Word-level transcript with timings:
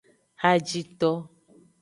Hajito. 0.41 1.09